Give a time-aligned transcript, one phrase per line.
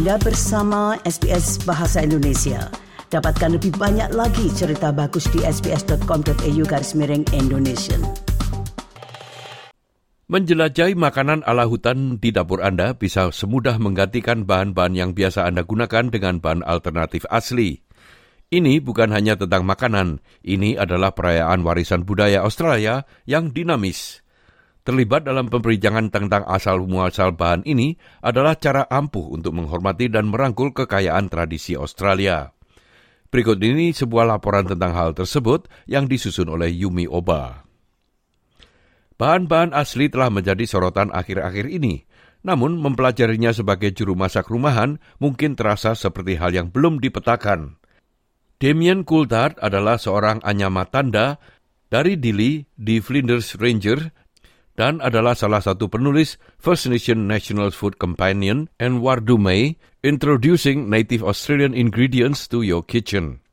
[0.00, 2.72] Anda bersama SBS Bahasa Indonesia.
[3.12, 8.00] Dapatkan lebih banyak lagi cerita bagus di sbs.com.au garis miring Indonesia.
[10.32, 16.08] Menjelajahi makanan ala hutan di dapur Anda bisa semudah menggantikan bahan-bahan yang biasa Anda gunakan
[16.08, 17.84] dengan bahan alternatif asli.
[18.48, 24.24] Ini bukan hanya tentang makanan, ini adalah perayaan warisan budaya Australia yang dinamis.
[24.80, 31.28] Terlibat dalam pemberijangan tentang asal-muasal bahan ini adalah cara ampuh untuk menghormati dan merangkul kekayaan
[31.28, 32.48] tradisi Australia.
[33.28, 37.62] Berikut ini sebuah laporan tentang hal tersebut yang disusun oleh Yumi Oba.
[39.20, 42.08] Bahan-bahan asli telah menjadi sorotan akhir-akhir ini,
[42.40, 47.76] namun mempelajarinya sebagai juru masak rumahan mungkin terasa seperti hal yang belum dipetakan.
[48.56, 51.36] Damien Coulthard adalah seorang anyama tanda
[51.92, 54.19] dari Dili di Flinders Ranger
[54.80, 61.76] dan adalah salah satu penulis First Nation National Food Companion and Wardume Introducing Native Australian
[61.76, 63.44] Ingredients to Your Kitchen.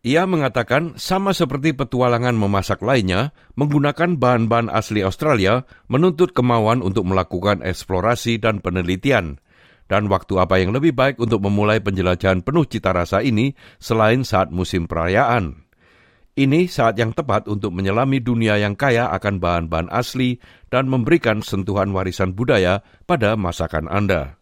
[0.00, 7.60] Ia mengatakan sama seperti petualangan memasak lainnya, menggunakan bahan-bahan asli Australia menuntut kemauan untuk melakukan
[7.60, 9.44] eksplorasi dan penelitian.
[9.84, 14.48] Dan waktu apa yang lebih baik untuk memulai penjelajahan penuh cita rasa ini selain saat
[14.48, 15.63] musim perayaan.
[16.34, 21.94] Ini saat yang tepat untuk menyelami dunia yang kaya akan bahan-bahan asli dan memberikan sentuhan
[21.94, 24.34] warisan budaya pada masakan Anda.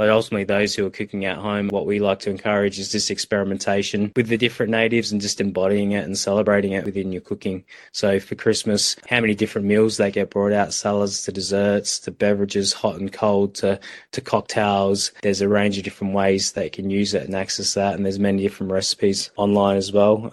[0.00, 3.12] But ultimately, those who are cooking at home, what we like to encourage is this
[3.12, 7.64] experimentation with the different natives and just embodying it and celebrating it within your cooking.
[7.92, 12.12] So for Christmas, how many different meals they get brought out, salads to desserts to
[12.12, 13.80] beverages, hot and cold to,
[14.12, 15.12] to cocktails.
[15.20, 17.92] There's a range of different ways they can use it and access that.
[17.92, 20.32] And there's many different recipes online as well.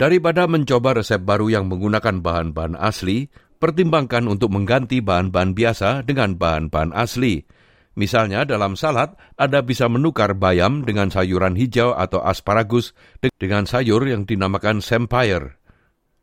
[0.00, 3.28] Daripada mencoba resep baru yang menggunakan bahan-bahan asli,
[3.62, 7.46] pertimbangkan untuk mengganti bahan-bahan biasa dengan bahan-bahan asli.
[7.92, 12.96] Misalnya dalam salad, Anda bisa menukar bayam dengan sayuran hijau atau asparagus
[13.36, 15.60] dengan sayur yang dinamakan sempire.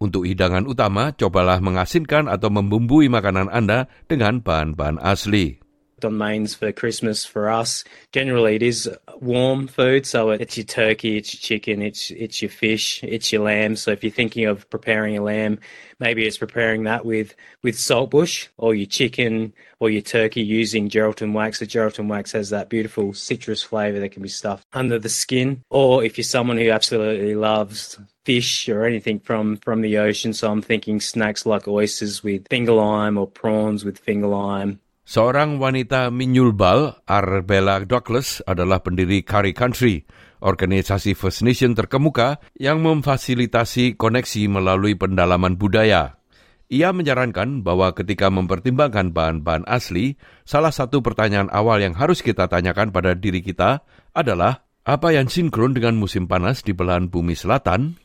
[0.01, 5.68] Untuk hidangan utama, cobalah mengasinkan atau membumbui makanan Anda dengan bahan-bahan asli.
[6.05, 7.83] On mains for Christmas for us.
[8.11, 8.89] Generally, it is
[9.19, 13.43] warm food, so it's your turkey, it's your chicken, it's it's your fish, it's your
[13.43, 13.75] lamb.
[13.75, 15.59] So if you're thinking of preparing a lamb,
[15.99, 21.33] maybe it's preparing that with with saltbush or your chicken or your turkey using Geraldton
[21.33, 21.59] wax.
[21.59, 25.63] The Geraldton wax has that beautiful citrus flavour that can be stuffed under the skin.
[25.69, 30.51] Or if you're someone who absolutely loves fish or anything from from the ocean, so
[30.51, 34.79] I'm thinking snacks like oysters with finger lime or prawns with finger lime
[35.09, 40.05] Seorang wanita Minyulbal, Arbella Douglas, adalah pendiri Curry Country,
[40.37, 46.21] organisasi First Nation terkemuka yang memfasilitasi koneksi melalui pendalaman budaya.
[46.69, 50.13] Ia menyarankan bahwa ketika mempertimbangkan bahan-bahan asli,
[50.45, 53.81] salah satu pertanyaan awal yang harus kita tanyakan pada diri kita
[54.13, 57.97] adalah apa yang sinkron dengan musim panas di belahan bumi selatan?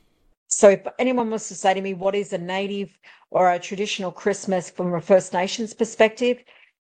[0.49, 2.97] So if anyone wants to say to me what is a native
[3.29, 6.41] or a traditional Christmas from a First Nations perspective,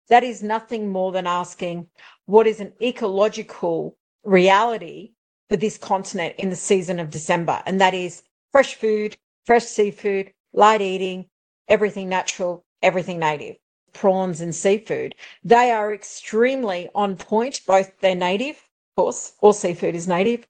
[0.08, 1.86] that is nothing more than asking
[2.26, 5.12] what is an ecological reality
[5.48, 7.62] for this continent in the season of December.
[7.66, 11.26] And that is fresh food, fresh seafood, light eating,
[11.68, 13.56] everything natural, everything native.
[13.94, 15.14] Prawns and seafood.
[15.42, 20.46] They are extremely on point, both they're native, of course, all seafood is native,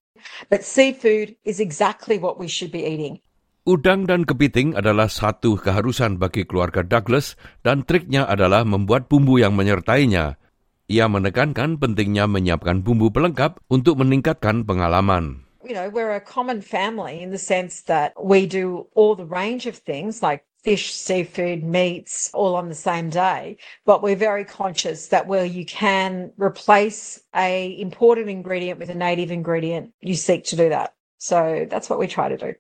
[0.51, 3.21] but seafood is exactly what we should be eating.
[3.69, 9.53] Udang dan kepiting adalah satu keharusan bagi keluarga Douglas dan triknya adalah membuat bumbu yang
[9.61, 10.41] menyertainya.
[10.89, 15.45] Ia menekankan pentingnya menyiapkan bumbu pelengkap untuk meningkatkan pengalaman.
[15.69, 19.69] You know, we're a common family in the sense that we do all the range
[19.69, 23.61] of things like fish, seafood, meats, all on the same day.
[23.85, 29.29] But we're very conscious that where you can replace a important ingredient with a native
[29.29, 30.97] ingredient, you seek to do that.
[31.21, 32.57] So that's what we try to do.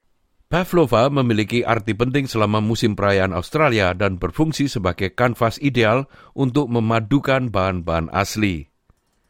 [0.48, 7.53] Pavlova memiliki arti penting selama musim perayaan Australia dan berfungsi sebagai kanvas ideal untuk memadukan
[7.53, 8.67] bahan-bahan asli.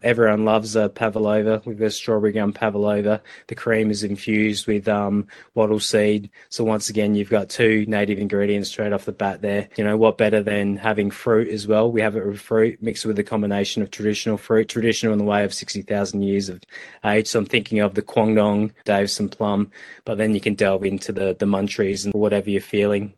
[0.00, 1.61] Everyone loves a pavlova.
[1.65, 3.21] We've got strawberry gum pavlova.
[3.49, 6.31] The cream is infused with um, wattle seed.
[6.50, 9.69] So once again, you've got two native ingredients straight off the bat there.
[9.77, 11.91] You know, what better than having fruit as well?
[11.91, 15.25] We have it with fruit mixed with a combination of traditional fruit, traditional in the
[15.25, 16.62] way of 60,000 years of
[17.05, 17.27] age.
[17.27, 19.73] So I'm thinking of the Kwangdong, Davison plum,
[20.05, 23.15] but then you can delve into the, the munchies and whatever you're feeling.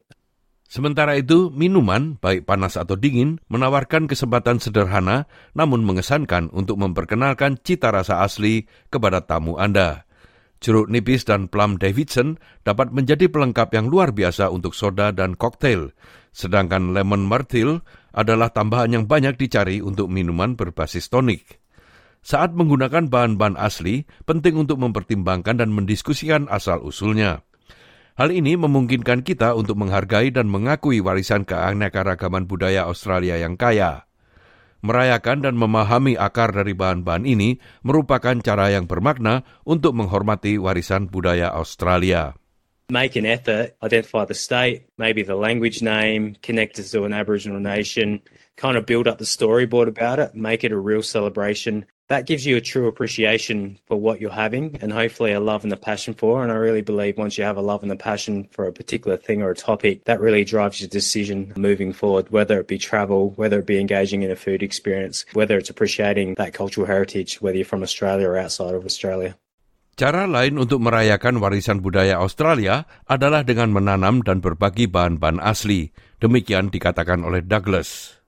[0.71, 7.91] Sementara itu, minuman, baik panas atau dingin, menawarkan kesempatan sederhana namun mengesankan untuk memperkenalkan cita
[7.91, 10.07] rasa asli kepada tamu Anda.
[10.63, 15.91] Jeruk nipis dan plum Davidson dapat menjadi pelengkap yang luar biasa untuk soda dan koktail,
[16.31, 17.83] sedangkan lemon myrtle
[18.15, 21.59] adalah tambahan yang banyak dicari untuk minuman berbasis tonik.
[22.23, 27.43] Saat menggunakan bahan-bahan asli, penting untuk mempertimbangkan dan mendiskusikan asal-usulnya.
[28.21, 34.05] Hal ini memungkinkan kita untuk menghargai dan mengakui warisan keanekaragaman budaya Australia yang kaya.
[34.85, 41.49] Merayakan dan memahami akar dari bahan-bahan ini merupakan cara yang bermakna untuk menghormati warisan budaya
[41.49, 42.37] Australia.
[42.91, 47.61] make an effort, identify the state, maybe the language name, connect us to an Aboriginal
[47.61, 48.21] nation,
[48.57, 51.87] kind of build up the storyboard about it, make it a real celebration.
[52.11, 55.71] That gives you a true appreciation for what you're having and hopefully a love and
[55.71, 56.43] a passion for.
[56.43, 59.15] And I really believe once you have a love and a passion for a particular
[59.15, 63.31] thing or a topic, that really drives your decision moving forward, whether it be travel,
[63.39, 67.63] whether it be engaging in a food experience, whether it's appreciating that cultural heritage, whether
[67.63, 69.39] you're from Australia or outside of Australia.
[69.95, 75.95] Cara lain untuk merayakan warisan budaya Australia adalah dengan menanam dan berbagi bahan-bahan asli.
[76.19, 78.20] Demikian dikatakan oleh Douglas.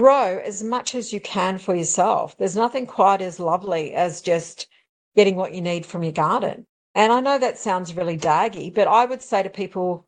[0.00, 2.34] Grow as much as you can for yourself.
[2.38, 4.66] There's nothing quite as lovely as just
[5.14, 6.66] getting what you need from your garden.
[6.94, 10.06] And I know that sounds really daggy, but I would say to people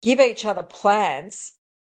[0.00, 1.54] give each other plants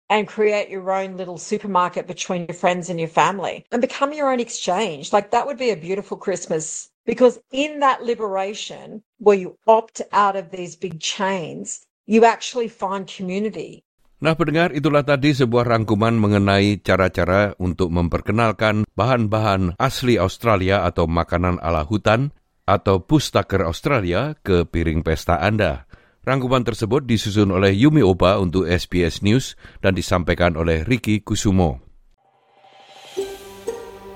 [0.10, 4.32] and create your own little supermarket between your friends and your family and become your
[4.32, 5.14] own exchange.
[5.14, 10.36] Like that would be a beautiful Christmas because in that liberation, where you opt out
[10.36, 13.85] of these big chains, you actually find community.
[14.24, 21.60] Nah pendengar itulah tadi sebuah rangkuman mengenai cara-cara untuk memperkenalkan bahan-bahan asli Australia atau makanan
[21.60, 22.32] ala hutan
[22.64, 25.84] atau pustaker Australia ke piring pesta Anda.
[26.26, 29.54] Rangkuman tersebut disusun oleh Yumi Oba untuk SBS News
[29.84, 31.86] dan disampaikan oleh Ricky Kusumo.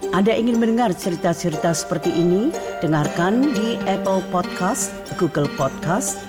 [0.09, 2.49] Anda ingin mendengar cerita-cerita seperti ini?
[2.81, 4.89] Dengarkan di Apple Podcast,
[5.21, 6.28] Google Podcast,